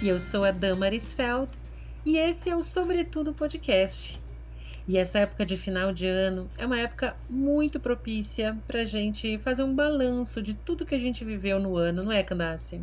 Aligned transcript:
E 0.00 0.08
eu 0.08 0.16
sou 0.16 0.44
a 0.44 0.52
Damaris 0.52 1.12
Feld 1.12 1.52
e 2.06 2.18
esse 2.18 2.48
é 2.48 2.54
o 2.54 2.62
Sobretudo 2.62 3.34
Podcast. 3.34 4.22
E 4.86 4.96
essa 4.96 5.18
época 5.18 5.44
de 5.44 5.56
final 5.56 5.92
de 5.92 6.06
ano 6.06 6.48
é 6.56 6.64
uma 6.64 6.78
época 6.78 7.16
muito 7.28 7.80
propícia 7.80 8.56
para 8.64 8.82
a 8.82 8.84
gente 8.84 9.36
fazer 9.38 9.64
um 9.64 9.74
balanço 9.74 10.40
de 10.40 10.54
tudo 10.54 10.86
que 10.86 10.94
a 10.94 10.98
gente 11.00 11.24
viveu 11.24 11.58
no 11.58 11.76
ano, 11.76 12.04
não 12.04 12.12
é, 12.12 12.22
Candace? 12.22 12.80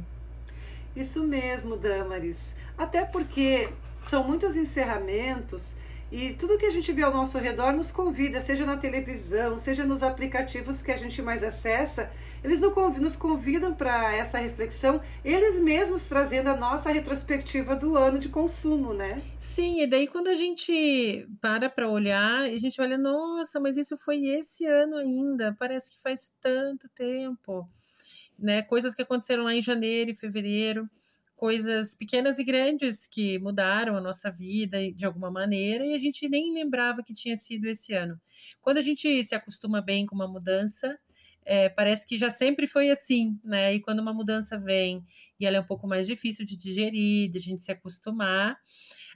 Isso 0.93 1.23
mesmo, 1.23 1.77
Damaris. 1.77 2.57
Até 2.77 3.05
porque 3.05 3.69
são 4.01 4.21
muitos 4.21 4.57
encerramentos 4.57 5.77
e 6.11 6.33
tudo 6.33 6.57
que 6.57 6.65
a 6.65 6.69
gente 6.69 6.91
vê 6.91 7.01
ao 7.01 7.13
nosso 7.13 7.37
redor 7.37 7.71
nos 7.71 7.91
convida, 7.91 8.41
seja 8.41 8.65
na 8.65 8.75
televisão, 8.75 9.57
seja 9.57 9.85
nos 9.85 10.03
aplicativos 10.03 10.81
que 10.81 10.91
a 10.91 10.97
gente 10.97 11.21
mais 11.21 11.43
acessa, 11.43 12.11
eles 12.45 12.61
nos 13.01 13.15
convidam 13.15 13.73
para 13.73 14.15
essa 14.15 14.37
reflexão, 14.37 15.01
eles 15.23 15.59
mesmos 15.59 16.07
trazendo 16.07 16.47
a 16.47 16.55
nossa 16.55 16.91
retrospectiva 16.91 17.75
do 17.75 17.97
ano 17.97 18.19
de 18.19 18.29
consumo, 18.29 18.93
né? 18.93 19.21
Sim, 19.39 19.81
e 19.81 19.87
daí 19.87 20.07
quando 20.07 20.27
a 20.27 20.35
gente 20.35 21.27
para 21.41 21.69
para 21.69 21.89
olhar, 21.89 22.43
a 22.43 22.57
gente 22.57 22.79
olha, 22.79 22.97
nossa, 22.97 23.59
mas 23.59 23.77
isso 23.77 23.97
foi 23.97 24.25
esse 24.25 24.65
ano 24.65 24.97
ainda, 24.97 25.55
parece 25.57 25.89
que 25.89 26.01
faz 26.01 26.33
tanto 26.39 26.87
tempo, 26.89 27.67
né? 28.37 28.61
Coisas 28.61 28.93
que 28.93 29.01
aconteceram 29.01 29.43
lá 29.43 29.55
em 29.55 29.61
janeiro 29.61 30.11
e 30.11 30.13
fevereiro 30.13 30.87
coisas 31.35 31.95
pequenas 31.95 32.39
e 32.39 32.43
grandes 32.43 33.05
que 33.05 33.37
mudaram 33.39 33.97
a 33.97 34.01
nossa 34.01 34.31
vida 34.31 34.91
de 34.91 35.05
alguma 35.05 35.29
maneira 35.29 35.85
e 35.85 35.93
a 35.93 35.97
gente 35.97 36.29
nem 36.29 36.53
lembrava 36.53 37.03
que 37.03 37.13
tinha 37.13 37.35
sido 37.35 37.65
esse 37.65 37.93
ano. 37.93 38.19
Quando 38.61 38.77
a 38.77 38.81
gente 38.81 39.21
se 39.23 39.35
acostuma 39.35 39.81
bem 39.81 40.05
com 40.05 40.15
uma 40.15 40.27
mudança, 40.27 40.97
é, 41.45 41.69
parece 41.69 42.07
que 42.07 42.17
já 42.17 42.29
sempre 42.29 42.65
foi 42.65 42.89
assim, 42.89 43.39
né? 43.43 43.75
E 43.75 43.79
quando 43.79 43.99
uma 43.99 44.13
mudança 44.13 44.57
vem 44.57 45.05
e 45.39 45.45
ela 45.45 45.57
é 45.57 45.59
um 45.59 45.65
pouco 45.65 45.87
mais 45.87 46.07
difícil 46.07 46.45
de 46.45 46.55
digerir, 46.55 47.29
de 47.29 47.37
a 47.37 47.41
gente 47.41 47.63
se 47.63 47.71
acostumar, 47.71 48.57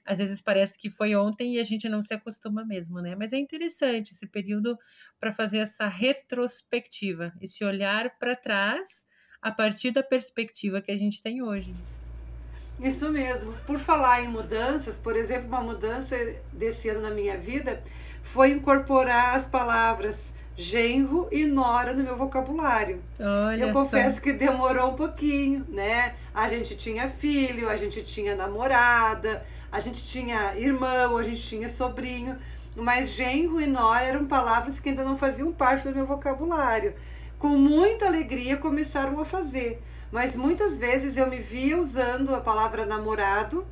às 0.06 0.20
vezes 0.20 0.40
parece 0.40 0.78
que 0.78 0.90
foi 0.90 1.16
ontem 1.16 1.56
e 1.56 1.60
a 1.60 1.64
gente 1.64 1.90
não 1.90 2.02
se 2.02 2.14
acostuma 2.14 2.64
mesmo, 2.64 3.02
né? 3.02 3.16
Mas 3.16 3.34
é 3.34 3.38
interessante 3.38 4.12
esse 4.12 4.28
período 4.28 4.78
para 5.20 5.32
fazer 5.32 5.58
essa 5.58 5.88
retrospectiva, 5.88 7.34
esse 7.42 7.64
olhar 7.64 8.18
para 8.18 8.36
trás 8.36 9.08
a 9.42 9.52
partir 9.52 9.92
da 9.92 10.04
perspectiva 10.04 10.82
que 10.82 10.92
a 10.92 10.98
gente 10.98 11.22
tem 11.22 11.42
hoje. 11.42 11.76
Isso 12.80 13.10
mesmo. 13.10 13.54
Por 13.66 13.78
falar 13.80 14.24
em 14.24 14.28
mudanças, 14.28 14.98
por 14.98 15.16
exemplo, 15.16 15.48
uma 15.48 15.62
mudança 15.62 16.16
desse 16.54 16.90
ano 16.90 17.02
na 17.02 17.12
minha 17.12 17.38
vida 17.38 17.84
foi 18.22 18.52
incorporar 18.52 19.36
as 19.36 19.48
palavras 19.48 20.36
genro 20.60 21.28
e 21.32 21.46
nora 21.46 21.94
no 21.94 22.04
meu 22.04 22.18
vocabulário. 22.18 23.02
Olha 23.20 23.66
Eu 23.66 23.74
confesso 23.74 24.18
só. 24.18 24.22
que 24.22 24.34
demorou 24.34 24.92
um 24.92 24.96
pouquinho, 24.96 25.66
né? 25.70 26.16
A 26.34 26.48
gente 26.48 26.76
tinha 26.76 27.10
filho, 27.10 27.70
a 27.70 27.76
gente 27.76 28.04
tinha 28.04 28.36
namorada, 28.36 29.46
a 29.72 29.80
gente 29.80 30.06
tinha 30.06 30.56
irmão, 30.58 31.18
a 31.18 31.24
gente 31.24 31.42
tinha 31.42 31.68
sobrinho, 31.68 32.38
mas 32.76 33.12
genro 33.12 33.62
e 33.62 33.66
nora 33.66 34.06
eram 34.06 34.26
palavras 34.26 34.80
que 34.80 34.90
ainda 34.90 35.04
não 35.04 35.18
faziam 35.18 35.52
parte 35.52 35.88
do 35.88 35.96
meu 35.96 36.06
vocabulário. 36.06 36.94
Com 37.38 37.50
muita 37.50 38.06
alegria 38.08 38.58
começaram 38.58 39.20
a 39.20 39.26
fazer 39.26 39.82
mas 40.12 40.36
muitas 40.36 40.78
vezes 40.78 41.18
eu 41.18 41.28
me 41.28 41.40
via 41.40 41.78
usando 41.78 42.34
a 42.34 42.42
palavra 42.42 42.86
namorado, 42.86 43.66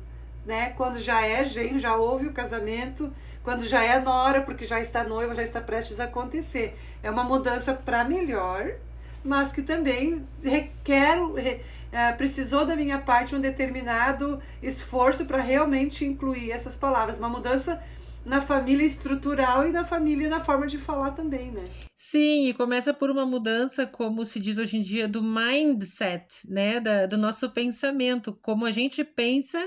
né? 0.46 0.70
Quando 0.76 0.98
já 0.98 1.26
é 1.26 1.44
genro, 1.44 1.78
já 1.78 1.96
houve 1.96 2.26
o 2.26 2.32
casamento, 2.32 3.12
quando 3.48 3.66
já 3.66 3.82
é 3.82 3.98
nora, 3.98 4.42
porque 4.42 4.66
já 4.66 4.78
está 4.78 5.02
noiva, 5.02 5.34
já 5.34 5.42
está 5.42 5.58
prestes 5.58 5.98
a 5.98 6.04
acontecer. 6.04 6.76
É 7.02 7.10
uma 7.10 7.24
mudança 7.24 7.72
para 7.72 8.04
melhor, 8.04 8.74
mas 9.24 9.54
que 9.54 9.62
também 9.62 10.22
requer, 10.44 11.16
é, 11.90 12.12
precisou 12.12 12.66
da 12.66 12.76
minha 12.76 12.98
parte 12.98 13.34
um 13.34 13.40
determinado 13.40 14.38
esforço 14.62 15.24
para 15.24 15.40
realmente 15.40 16.04
incluir 16.04 16.50
essas 16.50 16.76
palavras. 16.76 17.16
Uma 17.16 17.30
mudança 17.30 17.82
na 18.22 18.42
família 18.42 18.84
estrutural 18.84 19.66
e 19.66 19.72
na 19.72 19.82
família 19.82 20.28
na 20.28 20.44
forma 20.44 20.66
de 20.66 20.76
falar 20.76 21.12
também, 21.12 21.50
né? 21.50 21.64
Sim, 21.96 22.48
e 22.48 22.52
começa 22.52 22.92
por 22.92 23.08
uma 23.08 23.24
mudança, 23.24 23.86
como 23.86 24.26
se 24.26 24.38
diz 24.38 24.58
hoje 24.58 24.76
em 24.76 24.82
dia, 24.82 25.08
do 25.08 25.22
mindset, 25.22 26.46
né? 26.46 26.80
Da, 26.80 27.06
do 27.06 27.16
nosso 27.16 27.48
pensamento, 27.48 28.38
como 28.42 28.66
a 28.66 28.70
gente 28.70 29.02
pensa 29.02 29.58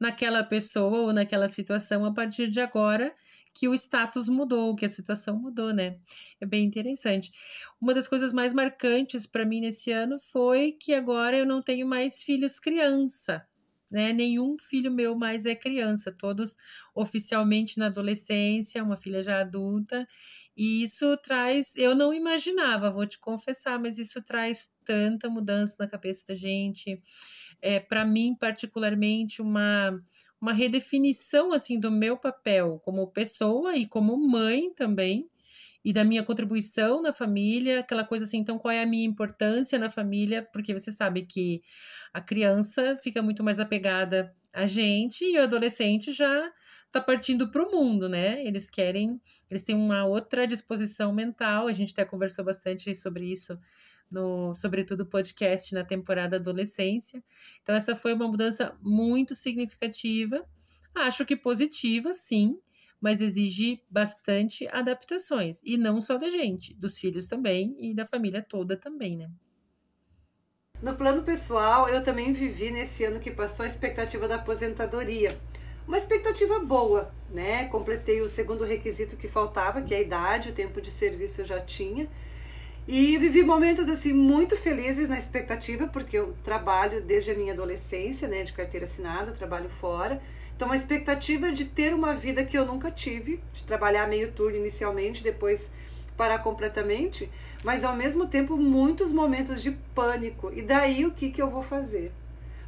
naquela 0.00 0.42
pessoa 0.42 1.00
ou 1.00 1.12
naquela 1.12 1.48
situação 1.48 2.02
a 2.06 2.14
partir 2.14 2.48
de 2.48 2.62
agora 2.62 3.12
que 3.56 3.68
o 3.68 3.74
status 3.74 4.28
mudou, 4.28 4.76
que 4.76 4.84
a 4.84 4.88
situação 4.88 5.38
mudou, 5.40 5.72
né? 5.72 5.98
É 6.40 6.46
bem 6.46 6.64
interessante. 6.66 7.32
Uma 7.80 7.94
das 7.94 8.06
coisas 8.06 8.32
mais 8.32 8.52
marcantes 8.52 9.26
para 9.26 9.46
mim 9.46 9.60
nesse 9.60 9.90
ano 9.92 10.18
foi 10.18 10.72
que 10.72 10.92
agora 10.92 11.36
eu 11.38 11.46
não 11.46 11.62
tenho 11.62 11.86
mais 11.86 12.22
filhos 12.22 12.60
criança 12.60 13.46
né? 13.90 14.12
Nenhum 14.12 14.56
filho 14.58 14.90
meu 14.90 15.16
mais 15.16 15.46
é 15.46 15.54
criança, 15.54 16.10
todos 16.12 16.56
oficialmente 16.94 17.78
na 17.78 17.86
adolescência, 17.86 18.82
uma 18.82 18.96
filha 18.96 19.22
já 19.22 19.40
adulta. 19.40 20.06
E 20.56 20.82
isso 20.82 21.16
traz, 21.18 21.76
eu 21.76 21.94
não 21.94 22.12
imaginava, 22.12 22.90
vou 22.90 23.06
te 23.06 23.18
confessar, 23.18 23.78
mas 23.78 23.98
isso 23.98 24.22
traz 24.22 24.72
tanta 24.84 25.28
mudança 25.28 25.76
na 25.78 25.86
cabeça 25.86 26.24
da 26.28 26.34
gente. 26.34 27.00
É, 27.60 27.78
para 27.80 28.04
mim, 28.04 28.34
particularmente, 28.38 29.42
uma 29.42 30.00
uma 30.46 30.52
redefinição 30.52 31.52
assim 31.52 31.80
do 31.80 31.90
meu 31.90 32.16
papel 32.16 32.80
como 32.84 33.08
pessoa 33.08 33.76
e 33.76 33.84
como 33.84 34.16
mãe 34.16 34.72
também 34.74 35.28
e 35.84 35.92
da 35.92 36.04
minha 36.04 36.22
contribuição 36.22 37.02
na 37.02 37.12
família, 37.12 37.80
aquela 37.80 38.04
coisa 38.04 38.24
assim, 38.24 38.38
então 38.38 38.56
qual 38.56 38.70
é 38.70 38.80
a 38.80 38.86
minha 38.86 39.04
importância 39.04 39.76
na 39.76 39.90
família? 39.90 40.48
Porque 40.52 40.72
você 40.72 40.92
sabe 40.92 41.26
que 41.26 41.62
a 42.14 42.20
criança 42.20 42.96
fica 43.02 43.20
muito 43.22 43.42
mais 43.42 43.58
apegada 43.58 44.32
a 44.52 44.66
gente 44.66 45.24
e 45.24 45.36
o 45.36 45.42
adolescente 45.42 46.12
já 46.12 46.52
está 46.86 47.00
partindo 47.00 47.50
para 47.50 47.62
o 47.62 47.70
mundo, 47.70 48.08
né? 48.08 48.44
Eles 48.44 48.70
querem, 48.70 49.20
eles 49.50 49.64
têm 49.64 49.74
uma 49.74 50.06
outra 50.06 50.46
disposição 50.46 51.12
mental. 51.12 51.66
A 51.66 51.72
gente 51.72 51.92
até 51.92 52.04
conversou 52.04 52.44
bastante 52.44 52.94
sobre 52.94 53.30
isso 53.30 53.58
no, 54.10 54.54
sobretudo 54.54 55.06
podcast 55.06 55.74
na 55.74 55.84
temporada 55.84 56.36
adolescência. 56.36 57.22
Então 57.62 57.74
essa 57.74 57.94
foi 57.94 58.14
uma 58.14 58.28
mudança 58.28 58.76
muito 58.80 59.34
significativa. 59.34 60.44
Acho 60.94 61.24
que 61.26 61.36
positiva, 61.36 62.12
sim, 62.12 62.58
mas 63.00 63.20
exige 63.20 63.82
bastante 63.90 64.66
adaptações. 64.68 65.60
E 65.64 65.76
não 65.76 66.00
só 66.00 66.16
da 66.16 66.30
gente, 66.30 66.74
dos 66.74 66.98
filhos 66.98 67.26
também 67.26 67.76
e 67.78 67.94
da 67.94 68.06
família 68.06 68.42
toda 68.42 68.76
também, 68.76 69.16
né? 69.16 69.30
No 70.82 70.94
plano 70.94 71.22
pessoal, 71.22 71.88
eu 71.88 72.04
também 72.04 72.32
vivi 72.32 72.70
nesse 72.70 73.04
ano 73.04 73.18
que 73.18 73.30
passou 73.30 73.64
a 73.64 73.66
expectativa 73.66 74.28
da 74.28 74.34
aposentadoria. 74.34 75.36
Uma 75.88 75.96
expectativa 75.96 76.58
boa, 76.58 77.14
né? 77.30 77.64
Completei 77.68 78.20
o 78.20 78.28
segundo 78.28 78.64
requisito 78.64 79.16
que 79.16 79.28
faltava, 79.28 79.80
que 79.80 79.94
é 79.94 79.98
a 79.98 80.02
idade, 80.02 80.50
o 80.50 80.52
tempo 80.52 80.80
de 80.80 80.90
serviço 80.90 81.40
eu 81.42 81.46
já 81.46 81.60
tinha. 81.60 82.08
E 82.88 83.18
vivi 83.18 83.42
momentos 83.42 83.88
assim 83.88 84.12
muito 84.12 84.56
felizes 84.56 85.08
na 85.08 85.18
expectativa, 85.18 85.88
porque 85.88 86.16
eu 86.16 86.36
trabalho 86.44 87.00
desde 87.00 87.32
a 87.32 87.34
minha 87.34 87.52
adolescência, 87.52 88.28
né, 88.28 88.44
de 88.44 88.52
carteira 88.52 88.86
assinada, 88.86 89.32
trabalho 89.32 89.68
fora. 89.68 90.20
Então, 90.54 90.68
uma 90.68 90.76
expectativa 90.76 91.50
de 91.50 91.64
ter 91.64 91.92
uma 91.92 92.14
vida 92.14 92.44
que 92.44 92.56
eu 92.56 92.64
nunca 92.64 92.90
tive, 92.90 93.40
de 93.52 93.64
trabalhar 93.64 94.06
meio 94.06 94.30
turno 94.30 94.56
inicialmente, 94.56 95.22
depois 95.22 95.72
parar 96.16 96.38
completamente, 96.38 97.28
mas 97.64 97.84
ao 97.84 97.94
mesmo 97.94 98.26
tempo 98.26 98.56
muitos 98.56 99.10
momentos 99.10 99.60
de 99.60 99.72
pânico. 99.94 100.50
E 100.54 100.62
daí 100.62 101.04
o 101.04 101.10
que, 101.10 101.30
que 101.30 101.42
eu 101.42 101.50
vou 101.50 101.62
fazer? 101.62 102.12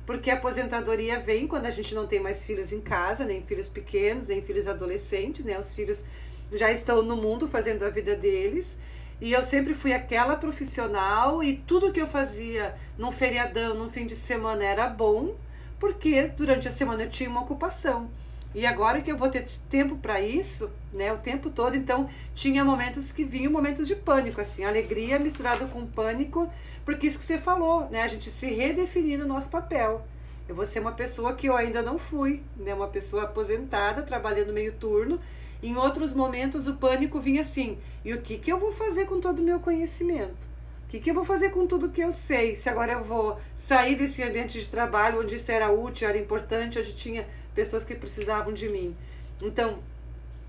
Porque 0.05 0.31
a 0.31 0.35
aposentadoria 0.35 1.21
vem 1.21 1.47
quando 1.47 1.67
a 1.67 1.71
gente 1.71 1.95
não 1.95 2.07
tem 2.07 2.21
mais 2.21 2.45
filhos 2.45 2.73
em 2.73 2.81
casa, 2.81 3.25
nem 3.25 3.43
filhos 3.43 3.69
pequenos, 3.69 4.27
nem 4.27 4.43
filhos 4.43 4.67
adolescentes, 4.67 5.45
né? 5.45 5.59
Os 5.59 5.73
filhos 5.73 6.05
já 6.53 6.73
estão 6.73 7.03
no 7.03 7.17
mundo 7.17 7.47
fazendo 7.47 7.85
a 7.85 7.91
vida 7.91 8.17
deles. 8.17 8.79
E 9.21 9.33
eu 9.33 9.43
sempre 9.43 9.75
fui 9.75 9.93
aquela 9.93 10.37
profissional 10.37 11.43
e 11.43 11.57
tudo 11.57 11.93
que 11.93 12.01
eu 12.01 12.07
fazia 12.07 12.75
num 12.97 13.11
feriadão, 13.11 13.75
num 13.75 13.91
fim 13.91 14.07
de 14.07 14.15
semana 14.15 14.65
era 14.65 14.89
bom 14.89 15.35
porque 15.79 16.29
durante 16.37 16.69
a 16.69 16.73
semana 16.73 17.05
eu 17.05 17.09
tinha 17.09 17.31
uma 17.31 17.43
ocupação. 17.43 18.11
E 18.55 18.67
agora 18.67 19.01
que 19.01 19.13
eu 19.13 19.17
vou 19.17 19.29
ter 19.29 19.45
tempo 19.69 19.97
para 19.97 20.21
isso, 20.21 20.71
né, 20.93 21.13
o 21.13 21.19
tempo 21.19 21.51
todo, 21.51 21.77
então 21.77 22.09
tinha 22.35 22.65
momentos 22.65 23.13
que 23.13 23.23
vinham 23.23 23.53
momentos 23.53 23.87
de 23.87 23.95
pânico, 23.95 24.41
assim, 24.41 24.65
alegria 24.65 25.19
misturada 25.19 25.67
com 25.67 25.87
pânico, 25.87 26.51
porque 26.85 27.07
isso 27.07 27.19
que 27.19 27.25
você 27.25 27.39
falou, 27.39 27.89
né, 27.91 28.03
a 28.03 28.07
gente 28.07 28.31
se 28.31 28.47
redefinir 28.47 29.19
no 29.19 29.27
nosso 29.27 29.51
papel. 29.51 30.07
Eu 30.49 30.55
vou 30.55 30.65
ser 30.65 30.81
uma 30.81 30.93
pessoa 30.93 31.35
que 31.35 31.47
eu 31.47 31.57
ainda 31.57 31.83
não 31.83 31.99
fui, 31.99 32.43
né, 32.57 32.73
uma 32.73 32.89
pessoa 32.89 33.25
aposentada, 33.25 34.03
trabalhando 34.03 34.53
meio 34.53 34.73
turno. 34.73 35.21
Em 35.63 35.77
outros 35.77 36.13
momentos 36.13 36.67
o 36.67 36.75
pânico 36.75 37.19
vinha 37.21 37.41
assim: 37.41 37.79
e 38.05 38.13
o 38.13 38.21
que, 38.21 38.39
que 38.39 38.53
eu 38.53 38.59
vou 38.59 38.73
fazer 38.73 39.07
com 39.07 39.21
todo 39.21 39.41
o 39.41 39.43
meu 39.43 39.61
conhecimento? 39.61 40.49
O 40.85 40.91
que, 40.91 41.01
que 41.01 41.11
eu 41.11 41.15
vou 41.15 41.25
fazer 41.25 41.51
com 41.51 41.67
tudo 41.67 41.91
que 41.91 42.01
eu 42.01 42.11
sei? 42.13 42.57
Se 42.57 42.69
agora 42.69 42.93
eu 42.93 43.05
vou 43.05 43.39
sair 43.55 43.95
desse 43.95 44.23
ambiente 44.23 44.59
de 44.59 44.67
trabalho 44.67 45.21
onde 45.21 45.35
isso 45.35 45.53
era 45.53 45.71
útil, 45.71 46.09
era 46.09 46.17
importante, 46.17 46.79
onde 46.79 46.95
tinha 46.95 47.27
pessoas 47.55 47.85
que 47.85 47.95
precisavam 47.95 48.55
de 48.55 48.71
mim. 48.71 48.97
Então, 49.43 49.81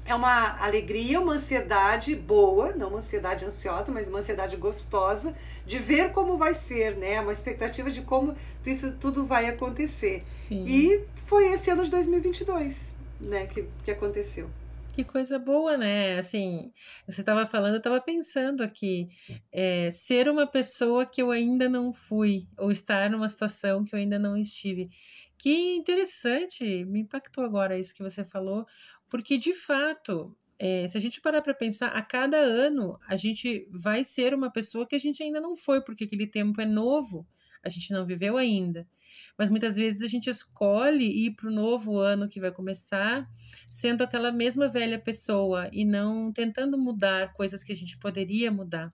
é 0.05 0.15
uma 0.15 0.57
alegria, 0.63 1.19
uma 1.19 1.33
ansiedade 1.33 2.15
boa, 2.15 2.71
não 2.71 2.87
uma 2.89 2.97
ansiedade 2.97 3.45
ansiosa, 3.45 3.91
mas 3.91 4.07
uma 4.07 4.19
ansiedade 4.19 4.55
gostosa 4.57 5.35
de 5.65 5.77
ver 5.77 6.11
como 6.11 6.37
vai 6.37 6.55
ser, 6.55 6.95
né? 6.95 7.19
Uma 7.19 7.31
expectativa 7.31 7.91
de 7.91 8.01
como 8.01 8.33
isso 8.65 8.93
tudo 8.93 9.25
vai 9.25 9.47
acontecer. 9.47 10.21
Sim. 10.25 10.65
E 10.65 11.03
foi 11.25 11.51
esse 11.53 11.69
ano 11.69 11.83
de 11.83 11.91
2022, 11.91 12.95
né, 13.19 13.45
que, 13.47 13.65
que 13.83 13.91
aconteceu. 13.91 14.49
Que 14.99 15.05
coisa 15.05 15.39
boa, 15.39 15.77
né? 15.77 16.17
Assim, 16.17 16.73
você 17.07 17.21
estava 17.21 17.45
falando, 17.45 17.75
eu 17.75 17.77
estava 17.77 18.01
pensando 18.01 18.61
aqui, 18.61 19.07
é, 19.49 19.89
ser 19.89 20.27
uma 20.27 20.45
pessoa 20.45 21.05
que 21.05 21.21
eu 21.21 21.31
ainda 21.31 21.69
não 21.69 21.93
fui, 21.93 22.49
ou 22.57 22.69
estar 22.69 23.09
numa 23.09 23.29
situação 23.29 23.85
que 23.85 23.95
eu 23.95 23.99
ainda 23.99 24.19
não 24.19 24.35
estive. 24.35 24.89
Que 25.37 25.75
interessante, 25.77 26.83
me 26.83 26.99
impactou 26.99 27.45
agora 27.45 27.79
isso 27.79 27.93
que 27.93 28.03
você 28.03 28.25
falou, 28.25 28.65
porque, 29.09 29.37
de 29.37 29.53
fato, 29.53 30.35
é, 30.59 30.85
se 30.89 30.97
a 30.97 30.99
gente 30.99 31.21
parar 31.21 31.41
para 31.41 31.53
pensar, 31.53 31.87
a 31.95 32.01
cada 32.01 32.35
ano 32.35 32.99
a 33.07 33.15
gente 33.15 33.69
vai 33.71 34.03
ser 34.03 34.33
uma 34.33 34.51
pessoa 34.51 34.85
que 34.85 34.95
a 34.95 34.99
gente 34.99 35.23
ainda 35.23 35.39
não 35.39 35.55
foi, 35.55 35.79
porque 35.81 36.03
aquele 36.03 36.27
tempo 36.27 36.59
é 36.59 36.65
novo, 36.65 37.25
a 37.63 37.69
gente 37.69 37.91
não 37.91 38.05
viveu 38.05 38.37
ainda. 38.37 38.87
Mas 39.37 39.49
muitas 39.49 39.75
vezes 39.75 40.01
a 40.01 40.07
gente 40.07 40.29
escolhe 40.29 41.05
ir 41.05 41.35
para 41.35 41.49
o 41.49 41.53
novo 41.53 41.97
ano 41.97 42.27
que 42.27 42.39
vai 42.39 42.51
começar 42.51 43.27
sendo 43.67 44.03
aquela 44.03 44.31
mesma 44.31 44.67
velha 44.67 44.99
pessoa 44.99 45.69
e 45.71 45.85
não 45.85 46.31
tentando 46.31 46.77
mudar 46.77 47.33
coisas 47.33 47.63
que 47.63 47.71
a 47.71 47.75
gente 47.75 47.97
poderia 47.97 48.51
mudar. 48.51 48.93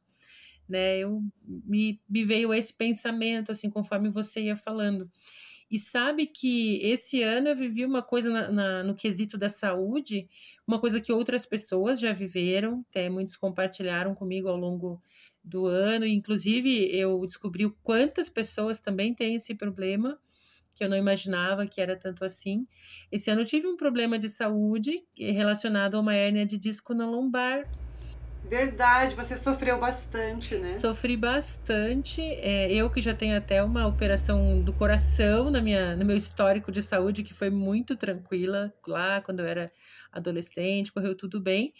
Né? 0.67 0.99
Eu, 0.99 1.21
me, 1.43 2.01
me 2.09 2.23
veio 2.23 2.53
esse 2.53 2.73
pensamento, 2.73 3.51
assim, 3.51 3.69
conforme 3.69 4.09
você 4.09 4.41
ia 4.41 4.55
falando. 4.55 5.09
E 5.69 5.79
sabe 5.79 6.27
que 6.27 6.79
esse 6.83 7.23
ano 7.23 7.49
eu 7.49 7.55
vivi 7.55 7.83
uma 7.85 8.03
coisa 8.03 8.29
na, 8.29 8.51
na, 8.51 8.83
no 8.83 8.95
quesito 8.95 9.37
da 9.37 9.49
saúde, 9.49 10.29
uma 10.67 10.79
coisa 10.79 11.01
que 11.01 11.11
outras 11.11 11.45
pessoas 11.45 11.99
já 11.99 12.13
viveram, 12.13 12.85
até 12.89 13.09
muitos 13.09 13.35
compartilharam 13.35 14.13
comigo 14.13 14.47
ao 14.47 14.57
longo 14.57 15.01
do 15.45 15.67
ano. 15.67 16.05
Inclusive, 16.05 16.89
eu 16.91 17.21
descobri 17.25 17.69
quantas 17.83 18.27
pessoas 18.27 18.79
também 18.79 19.13
têm 19.13 19.35
esse 19.35 19.53
problema, 19.53 20.17
que 20.73 20.83
eu 20.83 20.89
não 20.89 20.97
imaginava 20.97 21.65
que 21.65 21.79
era 21.79 21.95
tanto 21.95 22.25
assim. 22.25 22.67
Esse 23.11 23.29
ano 23.29 23.41
eu 23.41 23.45
tive 23.45 23.67
um 23.67 23.77
problema 23.77 24.19
de 24.19 24.27
saúde 24.27 25.03
relacionado 25.17 25.95
a 25.95 25.99
uma 25.99 26.15
hérnia 26.15 26.45
de 26.45 26.57
disco 26.57 26.93
na 26.93 27.05
lombar. 27.05 27.69
Verdade, 28.43 29.15
você 29.15 29.35
sofreu 29.37 29.79
bastante, 29.79 30.55
né? 30.55 30.69
Sofri 30.69 31.17
bastante. 31.17 32.21
É, 32.21 32.71
eu 32.71 32.91
que 32.91 33.01
já 33.01 33.13
tenho 33.13 33.35
até 33.35 33.63
uma 33.63 33.87
operação 33.87 34.61
do 34.61 34.71
coração 34.71 35.49
na 35.49 35.61
minha, 35.61 35.95
no 35.95 36.05
meu 36.05 36.15
histórico 36.15 36.71
de 36.71 36.81
saúde, 36.81 37.23
que 37.23 37.33
foi 37.33 37.49
muito 37.49 37.95
tranquila 37.95 38.71
lá 38.85 39.19
quando 39.21 39.39
eu 39.39 39.47
era 39.47 39.71
adolescente, 40.11 40.91
correu 40.91 41.15
tudo 41.15 41.39
bem 41.39 41.73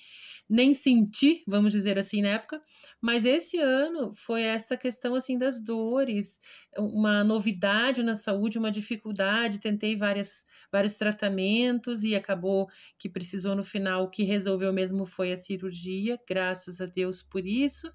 nem 0.50 0.74
senti, 0.74 1.44
vamos 1.48 1.72
dizer 1.72 1.98
assim, 1.98 2.22
na 2.22 2.30
época, 2.30 2.62
mas 3.06 3.24
esse 3.24 3.60
ano 3.60 4.12
foi 4.12 4.42
essa 4.42 4.75
questão 4.75 5.13
assim 5.13 5.38
das 5.38 5.62
dores, 5.62 6.42
uma 6.75 7.24
novidade 7.24 8.02
na 8.02 8.16
saúde, 8.16 8.57
uma 8.57 8.72
dificuldade, 8.72 9.60
tentei 9.60 9.96
várias, 9.96 10.44
vários 10.72 10.96
tratamentos 10.96 12.04
e 12.04 12.16
acabou 12.16 12.68
que 12.98 13.07
precisou 13.07 13.56
no 13.56 13.63
final, 13.63 14.06
o 14.06 14.10
que 14.10 14.24
resolveu 14.24 14.74
mesmo 14.74 15.06
foi 15.06 15.31
a 15.31 15.38
cirurgia, 15.38 16.19
graças 16.28 16.81
a 16.81 16.88
Deus 16.88 17.22
por 17.22 17.46
isso. 17.46 17.92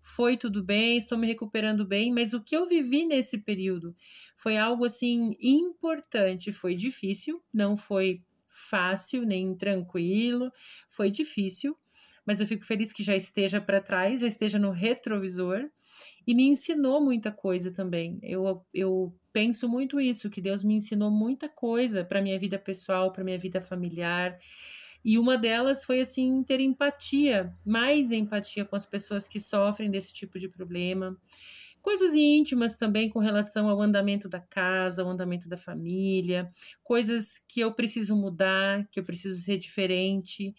Foi 0.00 0.36
tudo 0.36 0.62
bem, 0.62 0.96
estou 0.96 1.18
me 1.18 1.26
recuperando 1.26 1.84
bem, 1.84 2.12
mas 2.12 2.32
o 2.32 2.40
que 2.40 2.56
eu 2.56 2.64
vivi 2.64 3.04
nesse 3.04 3.38
período 3.38 3.96
foi 4.36 4.56
algo 4.56 4.84
assim 4.84 5.36
importante, 5.40 6.52
foi 6.52 6.76
difícil, 6.76 7.42
não 7.52 7.76
foi 7.76 8.22
fácil 8.46 9.22
nem 9.22 9.56
tranquilo, 9.56 10.52
foi 10.88 11.10
difícil, 11.10 11.76
mas 12.26 12.40
eu 12.40 12.46
fico 12.46 12.64
feliz 12.64 12.92
que 12.92 13.02
já 13.02 13.16
esteja 13.16 13.60
para 13.60 13.80
trás, 13.80 14.20
já 14.20 14.26
esteja 14.26 14.58
no 14.58 14.70
retrovisor 14.70 15.68
e 16.26 16.34
me 16.34 16.44
ensinou 16.44 17.02
muita 17.02 17.32
coisa 17.32 17.72
também. 17.72 18.18
Eu, 18.22 18.64
eu 18.72 19.14
penso 19.32 19.68
muito 19.68 20.00
isso, 20.00 20.30
que 20.30 20.40
Deus 20.40 20.62
me 20.62 20.74
ensinou 20.74 21.10
muita 21.10 21.48
coisa 21.48 22.04
para 22.04 22.22
minha 22.22 22.38
vida 22.38 22.58
pessoal, 22.58 23.12
para 23.12 23.24
minha 23.24 23.38
vida 23.38 23.60
familiar. 23.60 24.38
E 25.04 25.18
uma 25.18 25.36
delas 25.36 25.84
foi 25.84 26.00
assim 26.00 26.44
ter 26.44 26.60
empatia, 26.60 27.52
mais 27.64 28.12
empatia 28.12 28.64
com 28.64 28.76
as 28.76 28.86
pessoas 28.86 29.26
que 29.26 29.40
sofrem 29.40 29.90
desse 29.90 30.12
tipo 30.12 30.38
de 30.38 30.48
problema. 30.48 31.16
Coisas 31.80 32.14
íntimas 32.14 32.76
também 32.76 33.10
com 33.10 33.18
relação 33.18 33.68
ao 33.68 33.82
andamento 33.82 34.28
da 34.28 34.38
casa, 34.38 35.02
ao 35.02 35.08
andamento 35.08 35.48
da 35.48 35.56
família, 35.56 36.48
coisas 36.84 37.40
que 37.48 37.58
eu 37.58 37.72
preciso 37.72 38.14
mudar, 38.14 38.86
que 38.92 39.00
eu 39.00 39.04
preciso 39.04 39.40
ser 39.40 39.58
diferente, 39.58 40.54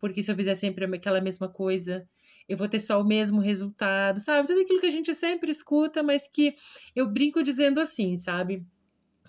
porque 0.00 0.22
se 0.22 0.30
eu 0.30 0.36
fizer 0.36 0.54
sempre 0.54 0.84
aquela 0.84 1.20
mesma 1.20 1.48
coisa, 1.48 2.06
eu 2.48 2.56
vou 2.56 2.68
ter 2.68 2.78
só 2.78 3.00
o 3.00 3.06
mesmo 3.06 3.40
resultado, 3.40 4.20
sabe? 4.20 4.48
Tudo 4.48 4.60
aquilo 4.60 4.80
que 4.80 4.86
a 4.86 4.90
gente 4.90 5.14
sempre 5.14 5.50
escuta, 5.50 6.02
mas 6.02 6.26
que 6.26 6.54
eu 6.96 7.06
brinco 7.06 7.42
dizendo 7.42 7.78
assim, 7.78 8.16
sabe? 8.16 8.64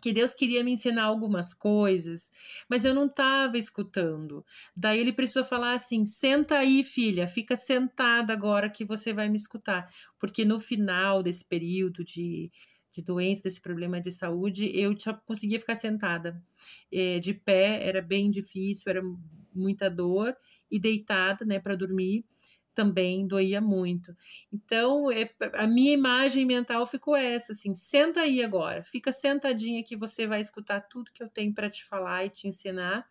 Que 0.01 0.13
Deus 0.13 0.33
queria 0.33 0.63
me 0.63 0.71
ensinar 0.71 1.03
algumas 1.03 1.53
coisas, 1.53 2.31
mas 2.69 2.85
eu 2.85 2.93
não 2.93 3.07
estava 3.07 3.57
escutando. 3.57 4.45
Daí 4.73 4.97
ele 4.99 5.11
precisou 5.11 5.43
falar 5.43 5.73
assim: 5.73 6.05
senta 6.05 6.57
aí, 6.57 6.83
filha, 6.83 7.27
fica 7.27 7.55
sentada 7.57 8.31
agora 8.31 8.69
que 8.69 8.85
você 8.85 9.11
vai 9.11 9.27
me 9.27 9.35
escutar. 9.35 9.91
Porque 10.17 10.45
no 10.45 10.57
final 10.57 11.21
desse 11.21 11.45
período 11.45 12.05
de, 12.05 12.49
de 12.93 13.01
doença, 13.01 13.43
desse 13.43 13.59
problema 13.59 13.99
de 13.99 14.11
saúde, 14.11 14.71
eu 14.73 14.97
só 14.97 15.13
conseguia 15.13 15.59
ficar 15.59 15.75
sentada. 15.75 16.41
É, 16.91 17.19
de 17.19 17.33
pé 17.33 17.85
era 17.85 18.01
bem 18.01 18.31
difícil, 18.31 18.89
era 18.89 19.01
muita 19.53 19.89
dor, 19.89 20.35
e 20.69 20.79
deitada, 20.79 21.45
né, 21.45 21.59
para 21.59 21.75
dormir, 21.75 22.25
também 22.73 23.27
doía 23.27 23.59
muito. 23.59 24.15
Então, 24.53 25.11
é, 25.11 25.29
a 25.53 25.67
minha 25.67 25.93
imagem 25.93 26.45
mental 26.45 26.85
ficou 26.85 27.15
essa, 27.15 27.51
assim, 27.51 27.75
senta 27.75 28.21
aí 28.21 28.43
agora, 28.43 28.81
fica 28.81 29.11
sentadinha 29.11 29.83
que 29.83 29.97
você 29.97 30.25
vai 30.25 30.39
escutar 30.39 30.81
tudo 30.81 31.11
que 31.13 31.21
eu 31.21 31.27
tenho 31.29 31.53
para 31.53 31.69
te 31.69 31.83
falar 31.83 32.25
e 32.25 32.29
te 32.29 32.47
ensinar. 32.47 33.05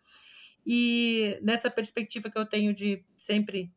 E 0.65 1.37
nessa 1.41 1.69
perspectiva 1.69 2.29
que 2.29 2.37
eu 2.37 2.45
tenho 2.45 2.73
de 2.73 3.03
sempre 3.17 3.71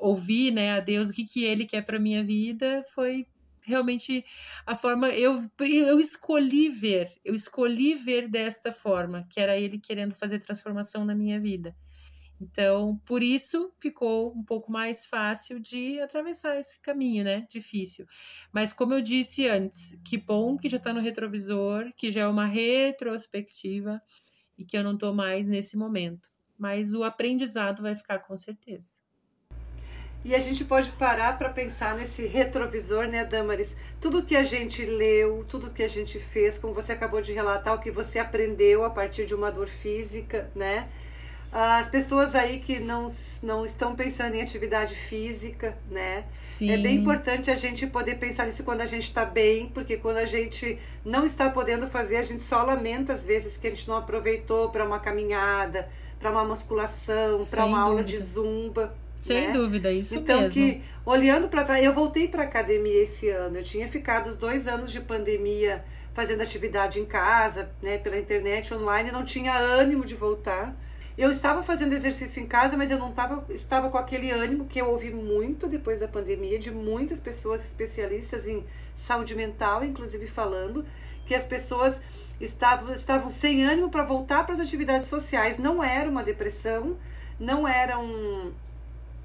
ouvir, 0.00 0.50
né, 0.50 0.72
a 0.72 0.80
Deus 0.80 1.10
o 1.10 1.12
que 1.12 1.24
que 1.24 1.44
ele 1.44 1.66
quer 1.66 1.82
para 1.82 1.98
minha 1.98 2.24
vida, 2.24 2.82
foi 2.94 3.26
realmente 3.64 4.24
a 4.66 4.74
forma 4.74 5.08
eu 5.10 5.50
eu 5.60 6.00
escolhi 6.00 6.68
ver, 6.68 7.12
eu 7.24 7.34
escolhi 7.34 7.94
ver 7.94 8.28
desta 8.28 8.72
forma, 8.72 9.26
que 9.30 9.40
era 9.40 9.58
ele 9.58 9.78
querendo 9.78 10.14
fazer 10.14 10.38
transformação 10.40 11.04
na 11.04 11.14
minha 11.14 11.40
vida. 11.40 11.74
Então, 12.40 12.96
por 13.06 13.22
isso 13.22 13.72
ficou 13.80 14.32
um 14.36 14.42
pouco 14.42 14.70
mais 14.72 15.06
fácil 15.06 15.60
de 15.60 16.00
atravessar 16.00 16.58
esse 16.58 16.80
caminho, 16.80 17.22
né? 17.24 17.46
Difícil. 17.48 18.06
Mas 18.52 18.72
como 18.72 18.94
eu 18.94 19.00
disse 19.00 19.46
antes, 19.48 19.96
que 20.04 20.18
bom 20.18 20.56
que 20.56 20.68
já 20.68 20.76
está 20.78 20.92
no 20.92 21.00
retrovisor, 21.00 21.92
que 21.96 22.10
já 22.10 22.22
é 22.22 22.26
uma 22.26 22.46
retrospectiva 22.46 24.02
e 24.58 24.64
que 24.64 24.76
eu 24.76 24.84
não 24.84 24.94
estou 24.94 25.14
mais 25.14 25.48
nesse 25.48 25.76
momento. 25.76 26.30
Mas 26.58 26.94
o 26.94 27.04
aprendizado 27.04 27.82
vai 27.82 27.94
ficar 27.96 28.20
com 28.20 28.36
certeza. 28.36 29.01
E 30.24 30.34
a 30.34 30.38
gente 30.38 30.64
pode 30.64 30.90
parar 30.92 31.36
para 31.36 31.48
pensar 31.48 31.96
nesse 31.96 32.26
retrovisor, 32.26 33.08
né, 33.08 33.24
Damaris? 33.24 33.76
Tudo 34.00 34.22
que 34.22 34.36
a 34.36 34.42
gente 34.42 34.84
leu, 34.84 35.44
tudo 35.48 35.70
que 35.70 35.82
a 35.82 35.88
gente 35.88 36.18
fez, 36.18 36.56
como 36.56 36.72
você 36.72 36.92
acabou 36.92 37.20
de 37.20 37.32
relatar, 37.32 37.74
o 37.74 37.80
que 37.80 37.90
você 37.90 38.18
aprendeu 38.18 38.84
a 38.84 38.90
partir 38.90 39.26
de 39.26 39.34
uma 39.34 39.50
dor 39.50 39.68
física, 39.68 40.50
né? 40.54 40.88
as 41.52 41.86
pessoas 41.86 42.34
aí 42.34 42.60
que 42.60 42.80
não, 42.80 43.06
não 43.42 43.62
estão 43.62 43.94
pensando 43.94 44.34
em 44.34 44.40
atividade 44.40 44.94
física, 44.94 45.76
né? 45.90 46.24
Sim. 46.40 46.70
É 46.70 46.78
bem 46.78 46.96
importante 46.96 47.50
a 47.50 47.54
gente 47.54 47.86
poder 47.86 48.14
pensar 48.14 48.46
nisso 48.46 48.64
quando 48.64 48.80
a 48.80 48.86
gente 48.86 49.02
está 49.02 49.22
bem, 49.22 49.68
porque 49.68 49.98
quando 49.98 50.16
a 50.16 50.24
gente 50.24 50.78
não 51.04 51.26
está 51.26 51.50
podendo 51.50 51.86
fazer, 51.88 52.16
a 52.16 52.22
gente 52.22 52.40
só 52.40 52.62
lamenta 52.62 53.12
às 53.12 53.22
vezes 53.22 53.58
que 53.58 53.66
a 53.66 53.70
gente 53.70 53.86
não 53.86 53.98
aproveitou 53.98 54.70
para 54.70 54.82
uma 54.82 54.98
caminhada, 54.98 55.90
para 56.18 56.30
uma 56.30 56.42
musculação, 56.42 57.44
para 57.44 57.66
uma 57.66 57.80
dúvida. 57.80 57.90
aula 57.90 58.02
de 58.02 58.18
zumba. 58.18 58.96
Sem 59.22 59.46
né? 59.46 59.52
dúvida, 59.52 59.92
isso 59.92 60.16
então, 60.16 60.40
mesmo. 60.40 60.60
Então, 60.60 60.80
que 60.80 60.84
olhando 61.06 61.48
para 61.48 61.62
trás, 61.62 61.82
eu 61.84 61.94
voltei 61.94 62.26
para 62.26 62.42
academia 62.42 63.04
esse 63.04 63.30
ano. 63.30 63.58
Eu 63.58 63.62
tinha 63.62 63.88
ficado 63.88 64.26
os 64.26 64.36
dois 64.36 64.66
anos 64.66 64.90
de 64.90 65.00
pandemia 65.00 65.84
fazendo 66.12 66.42
atividade 66.42 66.98
em 66.98 67.04
casa, 67.04 67.70
né, 67.80 67.98
pela 67.98 68.18
internet, 68.18 68.74
online, 68.74 69.12
não 69.12 69.24
tinha 69.24 69.56
ânimo 69.56 70.04
de 70.04 70.16
voltar. 70.16 70.76
Eu 71.16 71.30
estava 71.30 71.62
fazendo 71.62 71.92
exercício 71.92 72.42
em 72.42 72.46
casa, 72.46 72.76
mas 72.76 72.90
eu 72.90 72.98
não 72.98 73.12
tava, 73.12 73.46
estava 73.50 73.88
com 73.88 73.96
aquele 73.96 74.28
ânimo 74.32 74.66
que 74.66 74.80
eu 74.80 74.90
ouvi 74.90 75.12
muito 75.12 75.68
depois 75.68 76.00
da 76.00 76.08
pandemia, 76.08 76.58
de 76.58 76.72
muitas 76.72 77.20
pessoas 77.20 77.62
especialistas 77.62 78.48
em 78.48 78.66
saúde 78.92 79.36
mental, 79.36 79.84
inclusive 79.84 80.26
falando 80.26 80.84
que 81.24 81.34
as 81.34 81.46
pessoas 81.46 82.02
estavam, 82.40 82.92
estavam 82.92 83.30
sem 83.30 83.64
ânimo 83.64 83.88
para 83.88 84.02
voltar 84.02 84.44
para 84.44 84.54
as 84.54 84.60
atividades 84.60 85.06
sociais. 85.06 85.58
Não 85.58 85.82
era 85.82 86.10
uma 86.10 86.24
depressão, 86.24 86.96
não 87.38 87.68
era 87.68 87.98
um, 87.98 88.52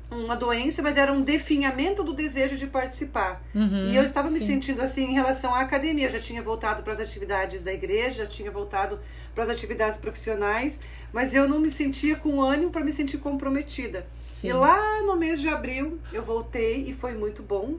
uma 0.09 0.35
doença, 0.35 0.81
mas 0.81 0.95
era 0.95 1.11
um 1.11 1.21
definhamento 1.21 2.01
do 2.03 2.13
desejo 2.13 2.55
de 2.55 2.65
participar. 2.65 3.41
Uhum, 3.53 3.89
e 3.89 3.95
eu 3.95 4.03
estava 4.03 4.29
me 4.29 4.39
sim. 4.39 4.47
sentindo 4.47 4.81
assim 4.81 5.05
em 5.05 5.13
relação 5.13 5.53
à 5.53 5.61
academia. 5.61 6.07
Eu 6.07 6.11
já 6.11 6.19
tinha 6.19 6.41
voltado 6.41 6.81
para 6.81 6.93
as 6.93 6.99
atividades 6.99 7.63
da 7.63 7.73
igreja, 7.73 8.23
já 8.23 8.27
tinha 8.27 8.49
voltado 8.49 8.99
para 9.35 9.43
as 9.43 9.49
atividades 9.49 9.97
profissionais, 9.97 10.79
mas 11.11 11.33
eu 11.33 11.47
não 11.47 11.59
me 11.59 11.69
sentia 11.69 12.15
com 12.15 12.41
ânimo 12.41 12.71
para 12.71 12.83
me 12.83 12.91
sentir 12.91 13.17
comprometida. 13.17 14.07
Sim. 14.31 14.49
E 14.49 14.53
lá 14.53 15.01
no 15.01 15.15
mês 15.15 15.41
de 15.41 15.49
abril 15.49 15.99
eu 16.13 16.23
voltei 16.23 16.85
e 16.87 16.93
foi 16.93 17.13
muito 17.13 17.43
bom. 17.43 17.75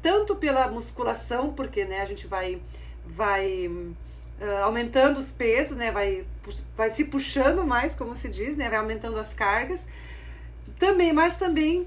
Tanto 0.00 0.36
pela 0.36 0.68
musculação, 0.68 1.52
porque 1.52 1.84
né, 1.84 2.00
a 2.00 2.04
gente 2.04 2.26
vai, 2.26 2.60
vai 3.04 3.66
uh, 3.68 4.62
aumentando 4.62 5.18
os 5.18 5.32
pesos, 5.32 5.76
né, 5.76 5.90
vai, 5.90 6.24
vai 6.76 6.88
se 6.88 7.04
puxando 7.04 7.64
mais, 7.64 7.94
como 7.94 8.14
se 8.14 8.28
diz, 8.28 8.56
né, 8.56 8.68
vai 8.68 8.78
aumentando 8.78 9.18
as 9.18 9.34
cargas. 9.34 9.86
Também, 10.78 11.12
mas 11.12 11.36
também 11.36 11.86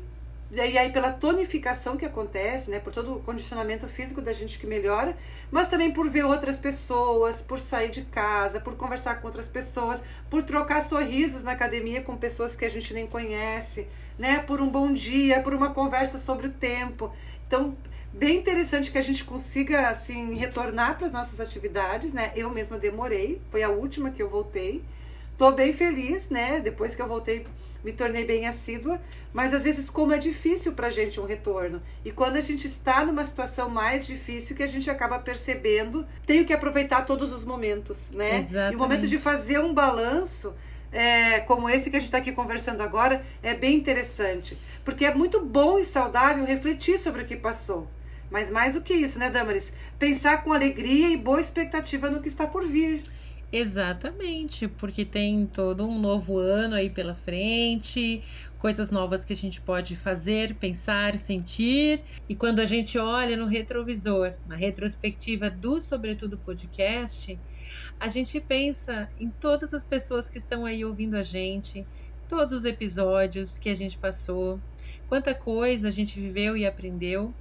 e 0.52 0.78
aí 0.78 0.92
pela 0.92 1.12
tonificação 1.12 1.96
que 1.96 2.06
acontece, 2.06 2.72
né, 2.72 2.80
por 2.80 2.92
todo 2.92 3.18
o 3.18 3.20
condicionamento 3.20 3.88
físico 3.88 4.20
da 4.20 4.32
gente 4.32 4.58
que 4.58 4.66
melhora, 4.66 5.16
mas 5.52 5.70
também 5.70 5.92
por 5.92 6.10
ver 6.10 6.26
outras 6.26 6.58
pessoas, 6.58 7.40
por 7.40 7.60
sair 7.60 7.90
de 7.90 8.02
casa, 8.02 8.60
por 8.60 8.76
conversar 8.76 9.22
com 9.22 9.28
outras 9.28 9.48
pessoas, 9.48 10.02
por 10.28 10.42
trocar 10.42 10.82
sorrisos 10.82 11.44
na 11.44 11.52
academia 11.52 12.02
com 12.02 12.18
pessoas 12.18 12.56
que 12.56 12.66
a 12.66 12.70
gente 12.70 12.96
nem 12.96 13.06
conhece, 13.06 13.88
né, 14.18 14.40
por 14.40 14.60
um 14.60 14.68
bom 14.68 14.92
dia, 14.92 15.40
por 15.40 15.54
uma 15.54 15.72
conversa 15.72 16.18
sobre 16.18 16.48
o 16.48 16.52
tempo. 16.52 17.14
Então, 17.46 17.78
bem 18.12 18.38
interessante 18.38 18.90
que 18.90 18.98
a 18.98 19.02
gente 19.02 19.24
consiga 19.24 19.88
assim 19.88 20.34
retornar 20.34 20.98
para 20.98 21.06
as 21.06 21.14
nossas 21.14 21.40
atividades, 21.40 22.12
né? 22.12 22.32
Eu 22.36 22.50
mesma 22.50 22.78
demorei, 22.78 23.40
foi 23.52 23.62
a 23.62 23.70
última 23.70 24.10
que 24.10 24.22
eu 24.22 24.30
voltei. 24.30 24.84
Tô 25.38 25.52
bem 25.52 25.72
feliz, 25.72 26.30
né? 26.30 26.60
Depois 26.60 26.96
que 26.96 27.02
eu 27.02 27.08
voltei 27.08 27.46
me 27.84 27.94
tornei 27.94 28.26
bem 28.26 28.48
assídua, 28.48 29.00
mas 29.32 29.54
às 29.54 29.64
vezes 29.64 29.90
como 29.90 30.14
é 30.14 30.18
difícil 30.18 30.74
para 30.74 30.88
a 30.88 30.90
gente 30.90 31.20
um 31.20 31.26
retorno. 31.26 31.82
E 32.04 32.12
quando 32.12 32.36
a 32.36 32.42
gente 32.42 32.68
está 32.68 33.06
numa 33.06 33.24
situação 33.24 33.70
mais 33.70 34.06
difícil, 34.06 34.56
que 34.56 34.64
a 34.64 34.68
gente 34.68 34.90
acaba 34.90 35.20
percebendo, 35.20 36.06
tenho 36.26 36.46
que 36.46 36.54
aproveitar 36.54 37.06
todos 37.06 37.32
os 37.32 37.44
momentos, 37.44 38.12
né? 38.12 38.38
Exatamente. 38.38 38.74
E 38.74 38.76
o 38.76 38.80
momento 38.80 39.08
de 39.08 39.18
fazer 39.18 39.60
um 39.60 39.74
balanço, 39.74 40.54
é, 40.92 41.40
como 41.42 41.70
esse 41.70 41.90
que 41.90 41.96
a 41.96 42.00
gente 42.00 42.08
está 42.08 42.18
aqui 42.18 42.32
conversando 42.32 42.82
agora, 42.82 43.24
é 43.42 43.54
bem 43.54 43.76
interessante. 43.76 44.58
Porque 44.84 45.06
é 45.06 45.14
muito 45.14 45.44
bom 45.44 45.80
e 45.80 45.86
saudável 45.86 46.46
refletir 46.46 46.98
sobre 46.98 47.22
o 47.22 47.26
que 47.26 47.36
passou. 47.36 47.88
Mas 48.30 48.50
mais 48.50 48.76
do 48.76 48.82
que 48.82 48.94
isso, 48.94 49.18
né, 49.18 49.30
Damaris? 49.30 49.74
Pensar 49.98 50.44
com 50.44 50.54
alegria 50.54 51.10
e 51.10 51.18
boa 51.18 51.42
expectativa 51.42 52.10
no 52.10 52.22
que 52.22 52.28
está 52.28 52.46
por 52.46 52.68
vir. 52.68 53.02
Exatamente, 53.52 54.68
porque 54.68 55.04
tem 55.04 55.48
todo 55.48 55.84
um 55.84 56.00
novo 56.00 56.38
ano 56.38 56.76
aí 56.76 56.88
pela 56.88 57.16
frente, 57.16 58.24
coisas 58.60 58.92
novas 58.92 59.26
que 59.26 59.34
a 59.34 59.36
gente 59.36 59.60
pode 59.60 59.96
fazer, 59.96 60.54
pensar, 60.56 61.18
sentir. 61.18 62.04
E 62.28 62.36
quando 62.36 62.60
a 62.60 62.66
gente 62.66 63.00
olha 63.00 63.36
no 63.36 63.48
retrovisor, 63.48 64.34
na 64.46 64.56
retrospectiva 64.56 65.50
do 65.50 65.80
Sobretudo 65.80 66.38
Podcast, 66.38 67.40
a 68.00 68.08
gente 68.08 68.40
pensa 68.40 69.10
em 69.20 69.30
todas 69.30 69.74
as 69.74 69.84
pessoas 69.84 70.30
que 70.30 70.38
estão 70.38 70.64
aí 70.64 70.86
ouvindo 70.86 71.16
a 71.16 71.24
gente, 71.24 71.88
todos 72.28 72.54
os 72.54 72.66
episódios 72.66 73.58
que 73.58 73.70
a 73.70 73.76
gente 73.76 73.98
passou, 73.98 74.60
quanta 75.08 75.34
coisa 75.34 75.88
a 75.88 75.92
gente 75.92 76.20
viveu 76.20 76.56
e 76.56 76.68
aprendeu. 76.68 77.34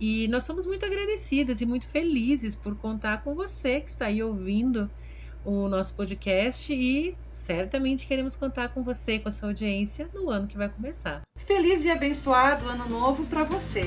E 0.00 0.26
nós 0.26 0.42
somos 0.42 0.66
muito 0.66 0.84
agradecidas 0.84 1.60
e 1.60 1.66
muito 1.66 1.86
felizes 1.86 2.56
por 2.56 2.74
contar 2.74 3.22
com 3.22 3.34
você 3.34 3.80
que 3.80 3.88
está 3.88 4.06
aí 4.06 4.20
ouvindo 4.20 4.90
o 5.44 5.68
nosso 5.68 5.94
podcast 5.94 6.72
e 6.72 7.16
certamente 7.28 8.06
queremos 8.06 8.34
contar 8.36 8.68
com 8.68 8.82
você, 8.82 9.18
com 9.18 9.28
a 9.28 9.32
sua 9.32 9.48
audiência 9.48 10.08
no 10.14 10.30
ano 10.30 10.46
que 10.46 10.56
vai 10.56 10.68
começar. 10.68 11.22
Feliz 11.36 11.84
e 11.84 11.90
abençoado 11.90 12.68
ano 12.68 12.88
novo 12.88 13.26
para 13.26 13.44
você! 13.44 13.84